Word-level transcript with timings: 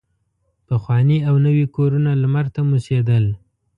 پخواني 0.67 1.17
او 1.27 1.35
نوي 1.45 1.65
کورونه 1.75 2.11
لمر 2.21 2.45
ته 2.55 2.61
موسېدل. 2.69 3.25